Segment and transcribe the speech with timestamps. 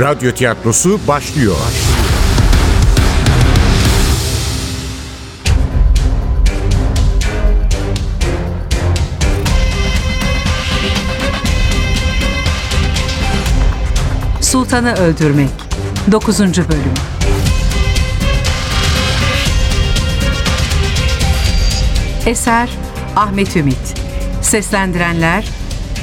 [0.00, 1.56] Radyo tiyatrosu başlıyor.
[14.40, 15.48] Sultanı Öldürmek
[16.12, 16.38] 9.
[16.40, 16.58] Bölüm
[22.26, 22.68] Eser
[23.16, 23.94] Ahmet Ümit
[24.42, 25.44] Seslendirenler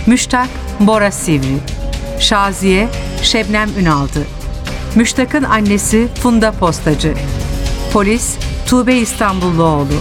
[0.07, 1.57] Müştak Bora Sivri
[2.19, 2.89] Şaziye
[3.25, 4.27] Şebnem Ünaldı.
[4.95, 7.13] Müştak'ın annesi Funda Postacı.
[7.93, 8.35] Polis
[8.67, 9.93] Tuğbe İstanbulluoğlu.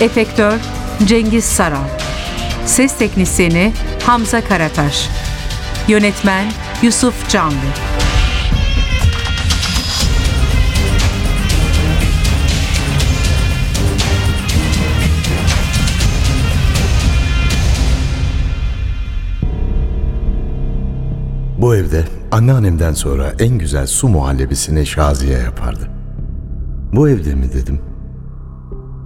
[0.00, 0.58] Efektör
[1.04, 1.88] Cengiz Saral.
[2.66, 3.72] Ses Teknisyeni
[4.06, 5.08] Hamza Karataş.
[5.88, 6.52] Yönetmen
[6.82, 7.54] Yusuf Canlı
[21.64, 25.90] Bu evde anneannemden sonra en güzel su muhallebisini Şaziye yapardı.
[26.92, 27.80] Bu evde mi dedim?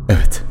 [0.08, 0.42] Evet.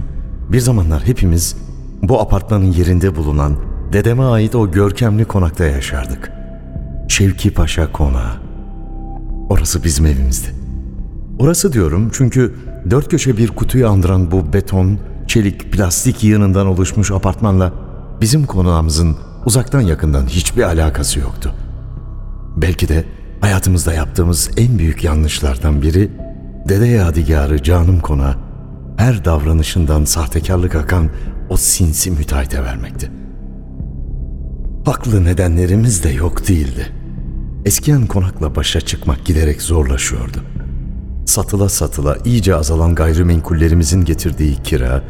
[0.49, 1.57] Bir zamanlar hepimiz
[2.01, 3.55] bu apartmanın yerinde bulunan
[3.93, 6.31] dedeme ait o görkemli konakta yaşardık.
[7.07, 8.33] Şevki Paşa Konağı.
[9.49, 10.55] Orası bizim evimizdi.
[11.39, 12.55] Orası diyorum çünkü
[12.89, 17.73] dört köşe bir kutuyu andıran bu beton, çelik, plastik yığınından oluşmuş apartmanla
[18.21, 21.53] bizim konağımızın uzaktan yakından hiçbir alakası yoktu.
[22.57, 23.03] Belki de
[23.41, 26.11] hayatımızda yaptığımız en büyük yanlışlardan biri
[26.69, 28.35] dede yadigarı canım kona
[28.97, 31.09] her davranışından sahtekarlık akan
[31.49, 33.11] o sinsi müteahhite vermekti.
[34.85, 36.87] Haklı nedenlerimiz de yok değildi.
[37.65, 40.37] Eskiyen konakla başa çıkmak giderek zorlaşıyordu.
[41.25, 45.03] Satıla satıla iyice azalan gayrimenkullerimizin getirdiği kira,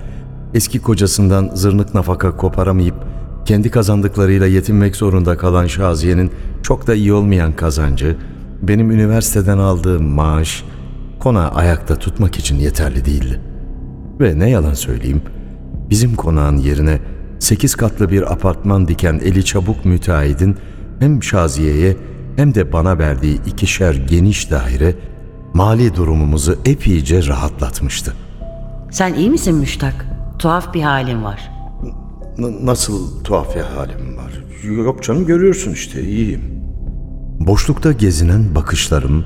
[0.53, 3.06] eski kocasından zırnık nafaka koparamayıp
[3.47, 6.31] kendi kazandıklarıyla yetinmek zorunda kalan Şaziye'nin
[6.63, 8.15] çok da iyi olmayan kazancı,
[8.61, 10.63] benim üniversiteden aldığım maaş,
[11.19, 13.41] konağı ayakta tutmak için yeterli değildi.
[14.19, 15.21] Ve ne yalan söyleyeyim,
[15.89, 16.99] bizim konağın yerine
[17.39, 20.57] sekiz katlı bir apartman diken eli çabuk müteahhidin
[20.99, 21.97] hem Şaziye'ye
[22.35, 24.95] hem de bana verdiği ikişer geniş daire
[25.53, 28.13] mali durumumuzu epeyce rahatlatmıştı.
[28.91, 30.05] Sen iyi misin Müştak?
[30.39, 31.56] Tuhaf bir halin var.
[32.37, 34.43] Nasıl tuhaf bir halim var?
[34.85, 36.41] Yok canım görüyorsun işte iyiyim.
[37.39, 39.25] Boşlukta gezinen bakışlarım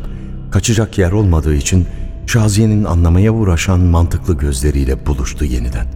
[0.51, 1.88] kaçacak yer olmadığı için
[2.27, 5.88] Şaziye'nin anlamaya uğraşan mantıklı gözleriyle buluştu yeniden.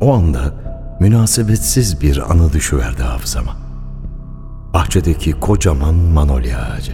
[0.00, 0.54] O anda
[1.00, 3.56] münasebetsiz bir anı düşüverdi hafızama.
[4.74, 6.92] Bahçedeki kocaman manolya ağacı.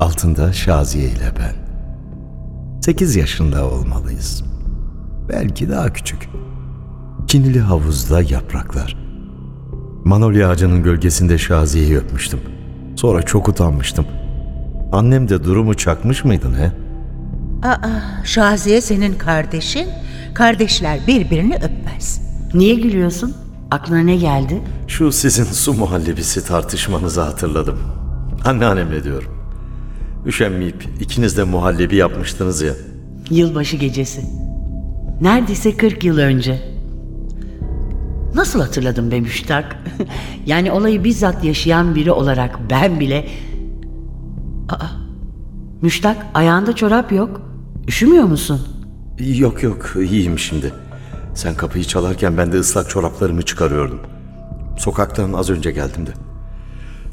[0.00, 1.54] Altında Şaziye ile ben.
[2.82, 4.44] Sekiz yaşında olmalıyız.
[5.28, 6.28] Belki daha küçük.
[7.28, 8.96] Çinili havuzda yapraklar.
[10.04, 12.40] Manolya ağacının gölgesinde Şaziye'yi öpmüştüm.
[12.96, 14.06] Sonra çok utanmıştım.
[14.92, 16.72] Annem de durumu çakmış mıydın he?
[17.68, 17.88] Aa,
[18.24, 19.86] Şaziye senin kardeşin.
[20.34, 22.20] Kardeşler birbirini öpmez.
[22.54, 23.34] Niye gülüyorsun?
[23.70, 24.60] Aklına ne geldi?
[24.86, 27.78] Şu sizin su muhallebisi tartışmanızı hatırladım.
[28.44, 29.30] Anneannemle diyorum.
[30.26, 32.72] Üşenmeyip ikiniz de muhallebi yapmıştınız ya.
[33.30, 34.20] Yılbaşı gecesi.
[35.20, 36.77] Neredeyse 40 yıl önce.
[38.34, 39.76] Nasıl hatırladım be Müştak?
[40.46, 43.28] yani olayı bizzat yaşayan biri olarak ben bile...
[44.68, 44.86] Aa,
[45.82, 47.40] Müştak ayağında çorap yok.
[47.88, 48.60] Üşümüyor musun?
[49.18, 50.72] Yok yok iyiyim şimdi.
[51.34, 54.00] Sen kapıyı çalarken ben de ıslak çoraplarımı çıkarıyordum.
[54.78, 56.10] Sokaktan az önce geldim de.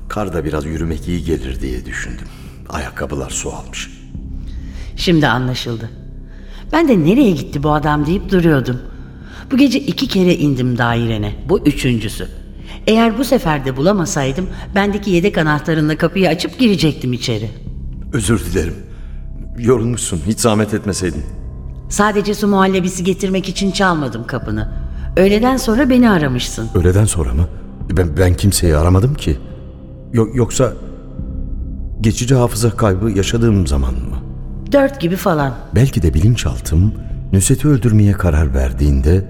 [0.10, 2.28] Karda biraz yürümek iyi gelir diye düşündüm.
[2.70, 3.90] Ayakkabılar su almış.
[4.96, 5.90] Şimdi anlaşıldı.
[6.72, 8.80] Ben de nereye gitti bu adam deyip duruyordum.
[9.52, 11.36] Bu gece iki kere indim dairene.
[11.50, 12.28] Bu üçüncüsü.
[12.88, 17.50] Eğer bu sefer de bulamasaydım bendeki yedek anahtarınla kapıyı açıp girecektim içeri.
[18.14, 18.76] Özür dilerim.
[19.58, 20.22] Yorulmuşsun.
[20.28, 21.24] Hiç zahmet etmeseydin.
[21.90, 24.70] Sadece su muhallebisi getirmek için çalmadım kapını.
[25.18, 26.70] Öğleden sonra beni aramışsın.
[26.76, 27.48] Öğleden sonra mı?
[27.92, 29.38] Ben, ben kimseyi aramadım ki.
[30.14, 30.74] Yok, yoksa
[32.02, 34.18] geçici hafıza kaybı yaşadığım zaman mı?
[34.72, 35.54] Dört gibi falan.
[35.76, 36.94] Belki de bilinçaltım
[37.36, 39.26] Nusret'i öldürmeye karar verdiğinde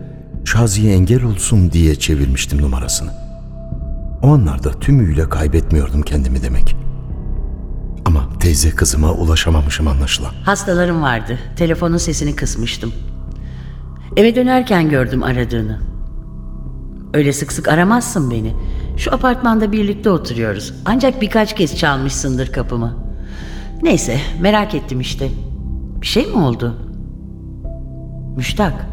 [0.46, 3.12] Şazi'ye engel olsun diye çevirmiştim numarasını.
[4.24, 6.76] O anlarda tümüyle kaybetmiyordum kendimi demek.
[8.06, 10.34] Ama teyze kızıma ulaşamamışım anlaşılan.
[10.44, 11.40] Hastalarım vardı.
[11.56, 12.94] Telefonun sesini kısmıştım.
[14.18, 15.80] Eve dönerken gördüm aradığını.
[17.14, 18.54] Öyle sık sık aramazsın beni.
[18.98, 20.74] Şu apartmanda birlikte oturuyoruz.
[20.86, 22.98] Ancak birkaç kez çalmışsındır kapımı.
[23.84, 25.30] Neyse merak ettim işte.
[26.02, 26.85] Bir şey mi oldu?
[28.36, 28.88] Müştak.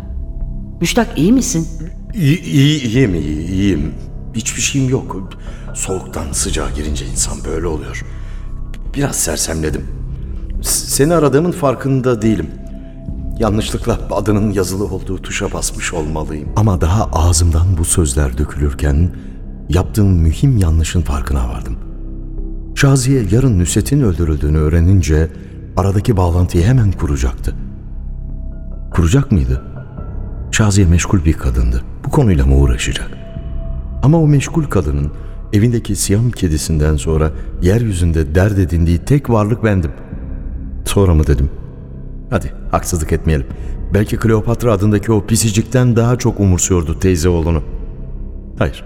[0.81, 1.69] Müştak iyi misin?
[2.15, 3.95] İyi, iyi, iyiyim, iyi, iyiyim.
[4.35, 5.31] Hiçbir şeyim yok.
[5.75, 8.05] Soğuktan sıcağa girince insan böyle oluyor.
[8.95, 9.87] biraz sersemledim.
[10.63, 12.47] Seni aradığımın farkında değilim.
[13.39, 16.49] Yanlışlıkla adının yazılı olduğu tuşa basmış olmalıyım.
[16.57, 19.11] Ama daha ağzımdan bu sözler dökülürken
[19.69, 21.77] yaptığım mühim yanlışın farkına vardım.
[22.75, 25.31] Şaziye yarın Nusret'in öldürüldüğünü öğrenince
[25.77, 27.55] aradaki bağlantıyı hemen kuracaktı.
[29.03, 29.63] Kuracak mıydı?
[30.51, 31.83] Şaziye meşgul bir kadındı.
[32.05, 33.11] Bu konuyla mı uğraşacak?
[34.03, 35.13] Ama o meşgul kadının
[35.53, 37.31] evindeki siyam kedisinden sonra
[37.63, 39.91] yeryüzünde dert edindiği tek varlık bendim.
[40.85, 41.51] Sonra mı dedim?
[42.31, 43.47] Hadi haksızlık etmeyelim.
[43.95, 47.63] Belki Kleopatra adındaki o pisicikten daha çok umursuyordu teyze oğlunu.
[48.59, 48.85] Hayır.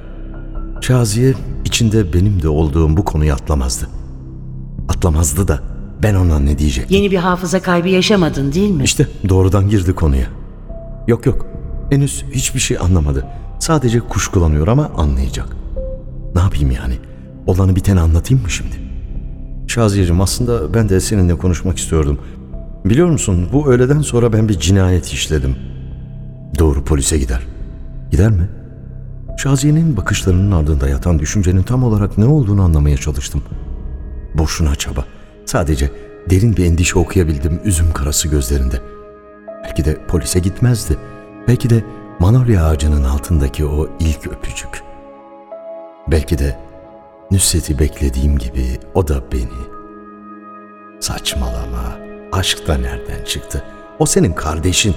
[0.81, 1.35] Şaziye
[1.65, 3.89] içinde benim de olduğum bu konuyu atlamazdı.
[4.89, 5.76] Atlamazdı da
[6.07, 6.97] ben ona ne diyecektim?
[6.97, 8.85] Yeni bir hafıza kaybı yaşamadın değil mi?
[8.85, 10.27] İşte doğrudan girdi konuya.
[11.07, 11.47] Yok yok.
[11.91, 13.27] Henüz hiçbir şey anlamadı.
[13.59, 15.57] Sadece kuşkulanıyor ama anlayacak.
[16.35, 16.95] Ne yapayım yani?
[17.47, 18.75] Olanı biteni anlatayım mı şimdi?
[19.67, 22.19] Şaziyeciğim aslında ben de seninle konuşmak istiyordum.
[22.85, 25.57] Biliyor musun bu öğleden sonra ben bir cinayet işledim.
[26.59, 27.47] Doğru polise gider.
[28.11, 28.49] Gider mi?
[29.39, 33.43] Şaziye'nin bakışlarının ardında yatan düşüncenin tam olarak ne olduğunu anlamaya çalıştım.
[34.35, 35.05] Boşuna çaba.
[35.47, 35.91] Sadece
[36.31, 38.81] derin bir endişe okuyabildim üzüm karası gözlerinde.
[39.65, 40.99] Belki de polise gitmezdi.
[41.49, 41.85] Belki de
[42.19, 44.83] manolya ağacının altındaki o ilk öpücük.
[46.09, 46.59] Belki de
[47.31, 49.67] Nusret'i beklediğim gibi o da beni.
[51.01, 51.99] Saçmalama.
[52.33, 53.65] Aşk da nereden çıktı?
[53.99, 54.95] O senin kardeşin.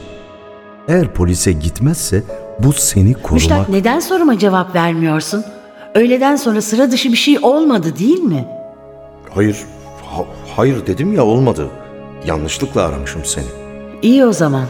[0.88, 2.24] Eğer polise gitmezse
[2.60, 3.32] bu seni korumak...
[3.34, 5.44] Müştak neden soruma cevap vermiyorsun?
[5.96, 8.48] Öğleden sonra sıra dışı bir şey olmadı değil mi?
[9.30, 9.58] Hayır,
[10.18, 10.26] ha-
[10.56, 11.68] hayır dedim ya olmadı.
[12.26, 13.46] Yanlışlıkla aramışım seni.
[14.02, 14.66] İyi o zaman.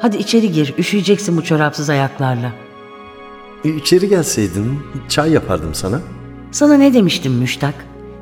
[0.00, 0.74] Hadi içeri gir.
[0.78, 2.52] Üşüyeceksin bu çorapsız ayaklarla.
[3.64, 6.00] E, içeri gelseydin çay yapardım sana.
[6.50, 7.74] Sana ne demiştim Müştak?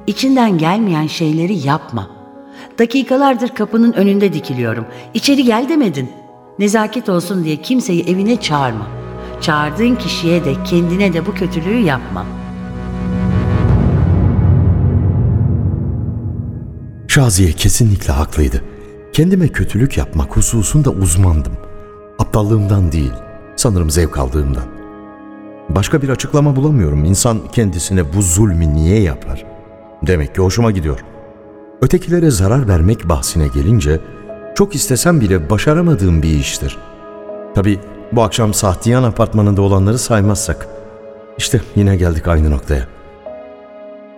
[0.06, 2.10] İçinden gelmeyen şeyleri yapma.
[2.78, 4.86] Dakikalardır kapının önünde dikiliyorum.
[5.14, 6.10] İçeri gel demedin.
[6.58, 8.86] Nezaket olsun diye kimseyi evine çağırma.
[9.40, 12.26] Çağırdığın kişiye de kendine de bu kötülüğü yapma.
[17.20, 18.62] Şaziye kesinlikle haklıydı.
[19.12, 21.52] Kendime kötülük yapmak hususunda uzmandım.
[22.18, 23.12] Aptallığımdan değil,
[23.56, 24.64] sanırım zevk aldığımdan.
[25.68, 27.04] Başka bir açıklama bulamıyorum.
[27.04, 29.44] İnsan kendisine bu zulmü niye yapar?
[30.02, 31.04] Demek ki hoşuma gidiyor.
[31.82, 34.00] Ötekilere zarar vermek bahsine gelince
[34.54, 36.78] çok istesem bile başaramadığım bir iştir.
[37.54, 37.80] Tabii
[38.12, 40.68] bu akşam Sahtiyan apartmanında olanları saymazsak.
[41.38, 42.99] İşte yine geldik aynı noktaya.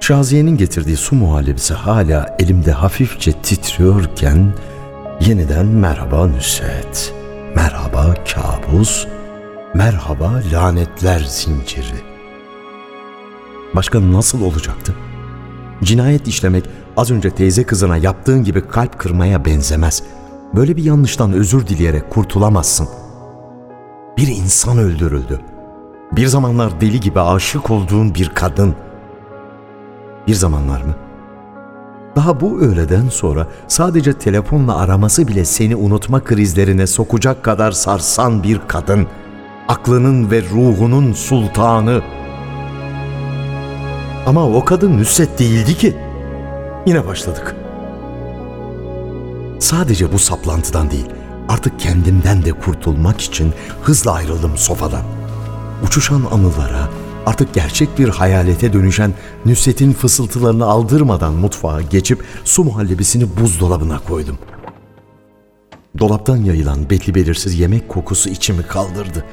[0.03, 4.55] Şaziye'nin getirdiği su muhallebisi hala elimde hafifçe titriyorken
[5.21, 7.15] yeniden merhaba Nusret,
[7.57, 9.07] merhaba kabus,
[9.75, 12.01] merhaba lanetler zinciri.
[13.75, 14.95] Başka nasıl olacaktı?
[15.83, 16.65] Cinayet işlemek
[16.97, 20.03] az önce teyze kızına yaptığın gibi kalp kırmaya benzemez.
[20.55, 22.89] Böyle bir yanlıştan özür dileyerek kurtulamazsın.
[24.17, 25.41] Bir insan öldürüldü.
[26.13, 28.75] Bir zamanlar deli gibi aşık olduğun bir kadın.
[30.27, 30.95] Bir zamanlar mı?
[32.17, 38.61] Daha bu öğleden sonra sadece telefonla araması bile seni unutma krizlerine sokacak kadar sarsan bir
[38.69, 39.07] kadın.
[39.69, 42.03] Aklının ve ruhunun sultanı.
[44.27, 45.97] Ama o kadın Nusret değildi ki.
[46.87, 47.57] Yine başladık.
[49.59, 51.07] Sadece bu saplantıdan değil,
[51.49, 53.53] artık kendimden de kurtulmak için
[53.83, 55.03] hızla ayrıldım sofadan.
[55.87, 56.89] Uçuşan anılara,
[57.27, 59.15] artık gerçek bir hayalete dönüşen
[59.47, 64.39] Nusret'in fısıltılarını aldırmadan mutfağa geçip su muhallebisini buzdolabına koydum.
[65.99, 69.25] Dolaptan yayılan belli belirsiz yemek kokusu içimi kaldırdı.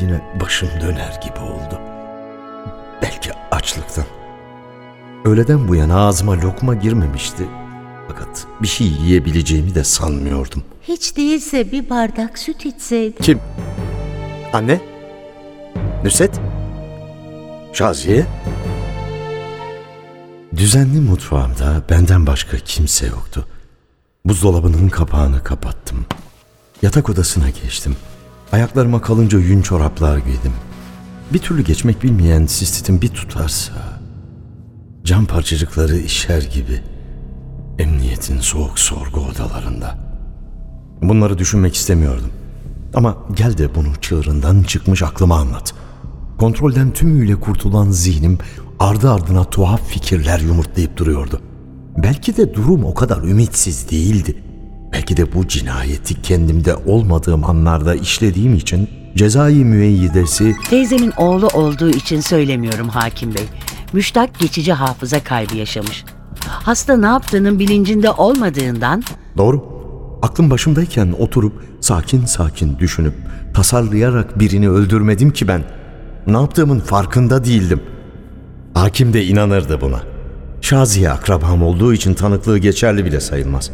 [0.00, 1.80] Yine başım döner gibi oldu.
[3.02, 4.04] Belki açlıktan.
[5.24, 7.46] Öğleden bu yana ağzıma lokma girmemişti.
[8.08, 10.62] Fakat bir şey yiyebileceğimi de sanmıyordum.
[10.82, 13.22] Hiç değilse bir bardak süt içseydin.
[13.22, 13.40] Kim?
[14.52, 14.80] Anne?
[16.04, 16.40] Nusret?
[17.72, 18.26] Şaziye?
[20.56, 23.46] Düzenli mutfağımda benden başka kimse yoktu.
[24.24, 26.06] Buzdolabının kapağını kapattım.
[26.82, 27.96] Yatak odasına geçtim.
[28.52, 30.52] Ayaklarıma kalınca yün çoraplar giydim.
[31.32, 33.72] Bir türlü geçmek bilmeyen sistitim bir tutarsa...
[35.04, 36.82] Cam parçacıkları işer gibi.
[37.78, 39.98] Emniyetin soğuk sorgu odalarında.
[41.02, 42.30] Bunları düşünmek istemiyordum.
[42.94, 45.74] Ama gel de bunu çığırından çıkmış aklıma anlat.
[46.38, 48.38] Kontrolden tümüyle kurtulan zihnim
[48.78, 51.40] ardı ardına tuhaf fikirler yumurtlayıp duruyordu.
[51.96, 54.42] Belki de durum o kadar ümitsiz değildi.
[54.92, 62.20] Belki de bu cinayeti kendimde olmadığım anlarda işlediğim için cezai müeyyidesi Teyzemin oğlu olduğu için
[62.20, 63.44] söylemiyorum hakim bey.
[63.92, 66.04] Müştak geçici hafıza kaybı yaşamış.
[66.46, 69.02] Hasta ne yaptığının bilincinde olmadığından
[69.36, 69.64] Doğru.
[70.22, 73.14] Aklım başımdayken oturup sakin sakin düşünüp
[73.54, 75.64] tasarlayarak birini öldürmedim ki ben.
[76.28, 77.80] Ne yaptığımın farkında değildim.
[78.74, 80.00] Hakim de inanırdı buna.
[80.60, 83.70] Şaziye akrabam olduğu için tanıklığı geçerli bile sayılmaz.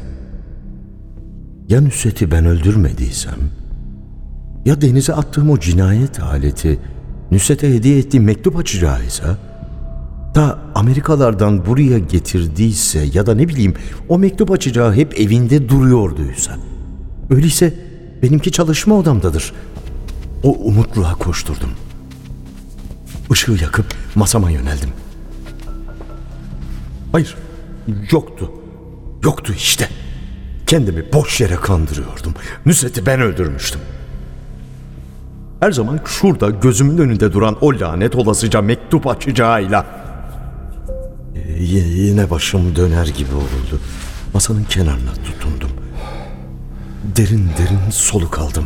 [1.69, 3.39] Ya Nusret'i ben öldürmediysem,
[4.65, 6.79] ya denize attığım o cinayet aleti
[7.31, 9.39] Nusret'e hediye ettiğim mektup açacağıysa,
[10.35, 13.75] ta Amerikalardan buraya getirdiyse ya da ne bileyim
[14.09, 16.57] o mektup açacağı hep evinde duruyorduysa.
[17.31, 17.75] Öyleyse
[18.23, 19.53] benimki çalışma odamdadır.
[20.43, 21.71] O umutluğa koşturdum.
[23.35, 24.91] Işığı yakıp masama yöneldim.
[27.13, 27.37] Hayır,
[28.11, 28.51] yoktu.
[29.25, 29.89] Yoktu işte.
[30.67, 32.35] Kendimi boş yere kandırıyordum.
[32.67, 33.81] Nusret'i ben öldürmüştüm.
[35.61, 39.87] Her zaman şurada gözümün önünde duran o lanet olasıca mektup açacağıyla
[41.59, 43.81] Y- yine başım döner gibi oldu.
[44.35, 45.71] Masanın kenarına tutundum.
[47.17, 48.65] Derin derin soluk aldım.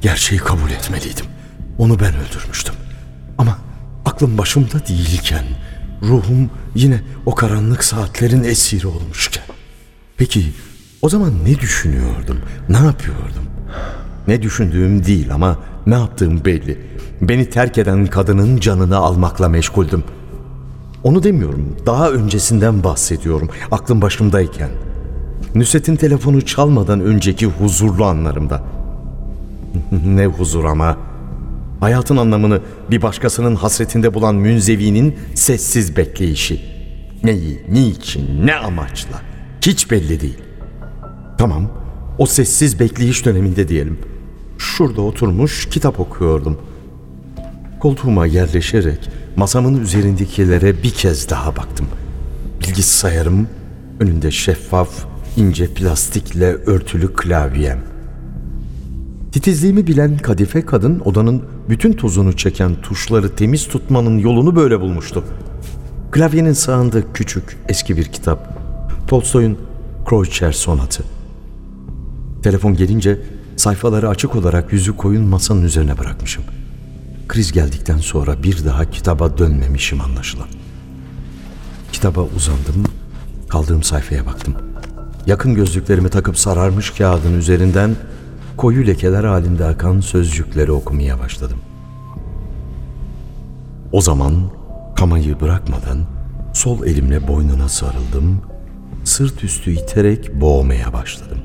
[0.00, 1.26] Gerçeği kabul etmeliydim.
[1.78, 2.74] Onu ben öldürmüştüm.
[4.16, 5.44] Aklım başımda değilken,
[6.02, 9.44] ruhum yine o karanlık saatlerin esiri olmuşken.
[10.16, 10.52] Peki
[11.02, 12.38] o zaman ne düşünüyordum?
[12.68, 13.42] Ne yapıyordum?
[14.28, 16.78] Ne düşündüğüm değil ama ne yaptığım belli.
[17.20, 20.04] Beni terk eden kadının canını almakla meşguldüm.
[21.02, 21.76] Onu demiyorum.
[21.86, 23.48] Daha öncesinden bahsediyorum.
[23.70, 24.70] Aklım başımdayken.
[25.54, 28.64] Nusret'in telefonu çalmadan önceki huzurlu anlarımda.
[30.06, 30.96] ne huzur ama.
[31.80, 36.60] Hayatın anlamını bir başkasının hasretinde bulan münzevinin sessiz bekleyişi.
[37.24, 39.22] Neyi, niçin, ne amaçla?
[39.66, 40.38] Hiç belli değil.
[41.38, 41.70] Tamam,
[42.18, 43.98] o sessiz bekleyiş döneminde diyelim.
[44.58, 46.58] Şurada oturmuş kitap okuyordum.
[47.80, 51.86] Koltuğuma yerleşerek masamın üzerindekilere bir kez daha baktım.
[52.60, 53.48] Bilgisayarım,
[54.00, 54.90] önünde şeffaf,
[55.36, 57.95] ince plastikle örtülü klavyem.
[59.36, 65.24] Titizliğimi bilen kadife kadın odanın bütün tozunu çeken tuşları temiz tutmanın yolunu böyle bulmuştu.
[66.10, 68.58] Klavyenin sağında küçük, eski bir kitap.
[69.08, 69.58] Tolstoy'un
[70.06, 71.04] Kreutzer Sonatı.
[72.42, 73.20] Telefon gelince
[73.56, 76.44] sayfaları açık olarak yüzü koyun masanın üzerine bırakmışım.
[77.28, 80.48] Kriz geldikten sonra bir daha kitaba dönmemişim anlaşılan.
[81.92, 82.84] Kitaba uzandım,
[83.48, 84.54] kaldığım sayfaya baktım.
[85.26, 87.96] Yakın gözlüklerimi takıp sararmış kağıdın üzerinden
[88.56, 91.58] koyu lekeler halinde akan sözcükleri okumaya başladım.
[93.92, 94.34] O zaman
[94.96, 95.98] kamayı bırakmadan
[96.52, 98.40] sol elimle boynuna sarıldım,
[99.04, 101.38] sırt üstü iterek boğmaya başladım.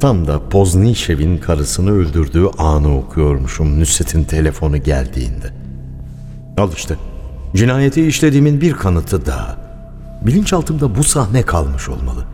[0.00, 5.52] Tam da Poznişev'in karısını öldürdüğü anı okuyormuşum Nusret'in telefonu geldiğinde.
[6.58, 6.96] Al işte.
[7.56, 9.56] Cinayeti işlediğimin bir kanıtı daha.
[10.22, 12.24] Bilinçaltımda bu sahne kalmış olmalı.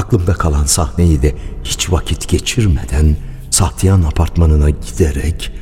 [0.00, 3.16] Aklımda kalan sahneyi de hiç vakit geçirmeden
[3.50, 5.52] Sahtiyan apartmanına giderek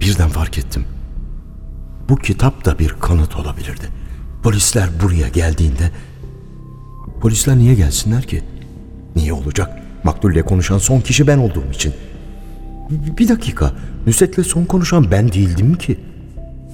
[0.00, 0.84] birden fark ettim.
[2.08, 3.88] Bu kitap da bir kanıt olabilirdi.
[4.42, 5.90] Polisler buraya geldiğinde
[7.20, 8.42] polisler niye gelsinler ki?
[9.16, 9.82] Niye olacak?
[10.04, 11.94] Maktulle konuşan son kişi ben olduğum için.
[12.90, 13.72] Bir dakika.
[14.06, 16.00] Nusret'le son konuşan ben değildim ki.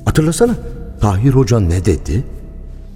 [0.05, 0.55] Hatırlasana.
[1.01, 2.25] Tahir Hoca ne dedi?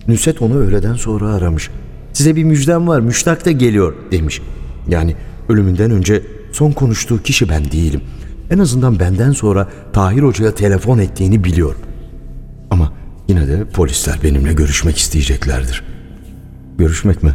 [0.08, 1.70] Nusret onu öğleden sonra aramış.
[2.12, 3.00] Size bir müjdem var.
[3.00, 4.40] Müştak da geliyor demiş.
[4.88, 5.16] Yani
[5.48, 8.00] ölümünden önce son konuştuğu kişi ben değilim.
[8.50, 11.80] En azından benden sonra Tahir Hoca'ya telefon ettiğini biliyorum.
[12.70, 12.92] Ama
[13.28, 15.82] yine de polisler benimle görüşmek isteyeceklerdir.
[16.78, 17.34] Görüşmek mi?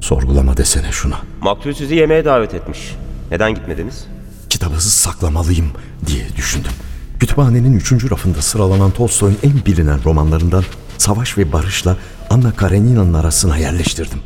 [0.00, 1.16] Sorgulama desene şuna.
[1.40, 2.94] Maktul sizi yemeğe davet etmiş.
[3.30, 4.06] Neden gitmediniz?
[4.50, 5.66] Kitabı saklamalıyım
[6.06, 6.72] diye düşündüm.
[7.20, 10.64] Kütüphanenin üçüncü rafında sıralanan Tolstoy'un en bilinen romanlarından
[10.98, 11.96] Savaş ve Barış'la
[12.36, 14.18] Anna Karenina'nın arasına yerleştirdim.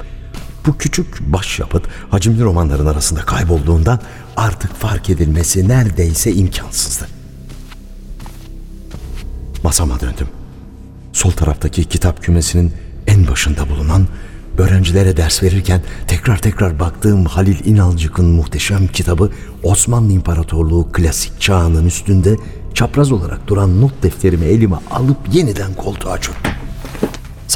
[0.66, 4.00] Bu küçük başyapıt hacimli romanların arasında kaybolduğundan
[4.36, 7.08] artık fark edilmesi neredeyse imkansızdı.
[9.62, 10.28] Masama döndüm.
[11.12, 12.72] Sol taraftaki kitap kümesinin
[13.06, 14.06] en başında bulunan
[14.58, 19.30] öğrencilere ders verirken tekrar tekrar baktığım Halil İnalcık'ın muhteşem kitabı
[19.62, 22.36] Osmanlı İmparatorluğu klasik çağının üstünde
[22.74, 26.59] çapraz olarak duran not defterimi elime alıp yeniden koltuğa çöktüm.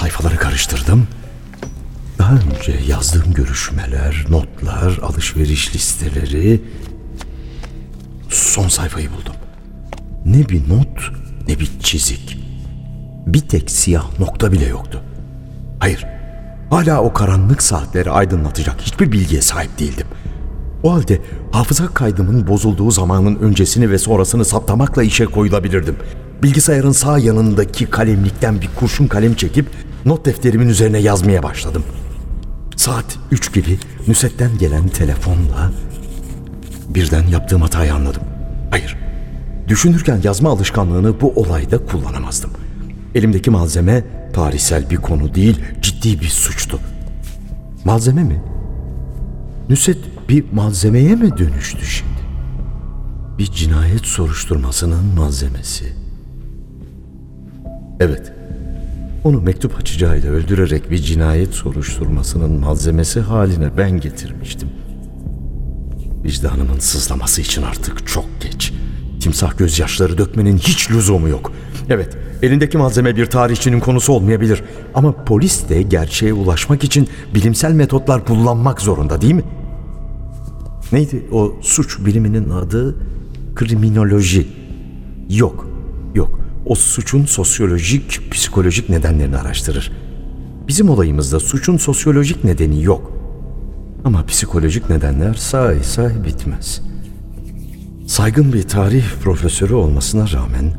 [0.05, 1.07] Sayfaları karıştırdım.
[2.19, 6.63] Daha önce yazdığım görüşmeler, notlar, alışveriş listeleri...
[8.29, 9.35] Son sayfayı buldum.
[10.27, 11.13] Ne bir not
[11.49, 12.39] ne bir çizik.
[13.27, 15.03] Bir tek siyah nokta bile yoktu.
[15.81, 16.07] Hayır,
[16.71, 20.07] hala o karanlık saatleri aydınlatacak hiçbir bilgiye sahip değildim.
[20.83, 21.21] O halde
[21.53, 25.97] hafıza kaydımın bozulduğu zamanın öncesini ve sonrasını saptamakla işe koyulabilirdim.
[26.43, 29.67] Bilgisayarın sağ yanındaki kalemlikten bir kurşun kalem çekip
[30.07, 31.85] not defterimin üzerine yazmaya başladım.
[32.77, 35.73] Saat 3 gibi Nusret'ten gelen telefonla
[36.89, 38.23] birden yaptığım hatayı anladım.
[38.71, 38.97] Hayır,
[39.69, 42.51] düşünürken yazma alışkanlığını bu olayda kullanamazdım.
[43.15, 46.79] Elimdeki malzeme tarihsel bir konu değil, ciddi bir suçtu.
[47.85, 48.43] Malzeme mi?
[49.69, 52.15] Nusret bir malzemeye mi dönüştü şimdi?
[53.39, 55.93] Bir cinayet soruşturmasının malzemesi.
[58.01, 58.33] Evet,
[59.25, 64.69] onu mektup açacağıyla öldürerek bir cinayet soruşturmasının malzemesi haline ben getirmiştim.
[66.25, 68.73] Vicdanımın sızlaması için artık çok geç.
[69.21, 71.53] Timsah gözyaşları dökmenin hiç lüzumu yok.
[71.91, 74.63] Evet, elindeki malzeme bir tarihçinin konusu olmayabilir.
[74.95, 79.45] Ama polis de gerçeğe ulaşmak için bilimsel metotlar kullanmak zorunda değil mi?
[80.93, 82.97] Neydi o suç biliminin adı?
[83.55, 84.47] Kriminoloji.
[85.31, 85.67] Yok,
[86.15, 86.44] yok.
[86.67, 89.93] O suçun sosyolojik, psikolojik nedenlerini araştırır.
[90.69, 93.13] Bizim olayımızda suçun sosyolojik nedeni yok.
[94.05, 96.83] Ama psikolojik nedenler say say bitmez.
[98.07, 100.73] Saygın bir tarih profesörü olmasına rağmen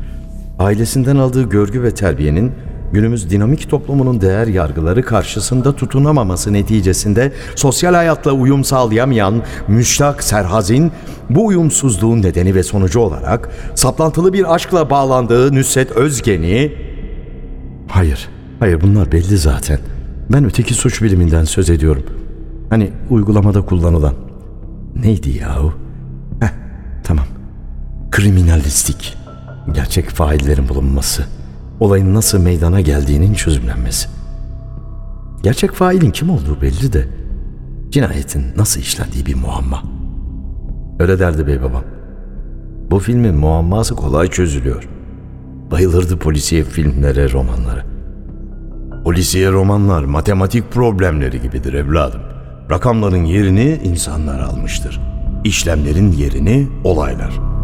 [0.58, 2.52] ailesinden aldığı görgü ve terbiyenin
[2.92, 10.92] günümüz dinamik toplumunun değer yargıları karşısında tutunamaması neticesinde sosyal hayatla uyum sağlayamayan Müştak Serhazin
[11.30, 16.72] bu uyumsuzluğun nedeni ve sonucu olarak saplantılı bir aşkla bağlandığı Nusret Özgen'i
[17.88, 18.28] Hayır,
[18.60, 19.78] hayır bunlar belli zaten.
[20.32, 22.02] Ben öteki suç biliminden söz ediyorum.
[22.70, 24.14] Hani uygulamada kullanılan.
[24.96, 25.72] Neydi yahu?
[26.40, 26.48] Heh,
[27.04, 27.26] tamam.
[28.10, 29.14] Kriminalistik.
[29.74, 31.24] Gerçek faillerin bulunması.
[31.80, 34.08] Olayın nasıl meydana geldiğinin çözümlenmesi.
[35.42, 37.08] Gerçek failin kim olduğu belli de
[37.90, 39.82] cinayetin nasıl işlendiği bir muamma.
[40.98, 41.84] Öyle derdi bey babam.
[42.90, 44.88] Bu filmin muamması kolay çözülüyor.
[45.70, 47.84] Bayılırdı polisiye filmlere, romanlara.
[49.04, 52.20] Polisiye romanlar matematik problemleri gibidir evladım.
[52.70, 55.00] Rakamların yerini insanlar almıştır.
[55.44, 57.55] İşlemlerin yerini olaylar.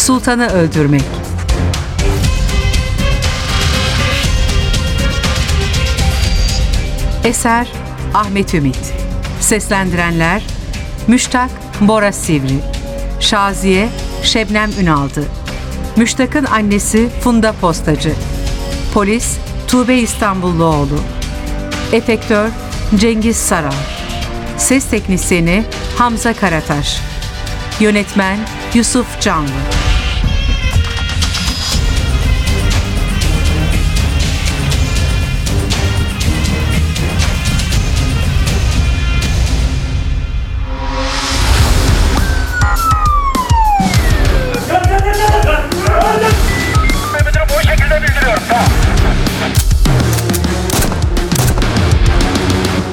[0.00, 1.02] Sultanı öldürmek.
[7.24, 7.68] Eser
[8.14, 8.94] Ahmet Ümit.
[9.40, 10.42] Seslendirenler
[11.06, 12.58] Müştak Bora Sivri.
[13.20, 13.88] Şaziye
[14.22, 15.24] Şebnem Ünaldı.
[15.96, 18.12] Müştak'ın annesi Funda Postacı.
[18.94, 19.36] Polis
[19.68, 21.00] Tuğbe İstanbulluoğlu.
[21.92, 22.48] Efektör
[22.96, 24.00] Cengiz Sarar.
[24.58, 25.64] Ses teknisyeni
[25.98, 27.00] Hamza Karataş.
[27.80, 28.38] Yönetmen
[28.74, 29.89] Yusuf Canlı.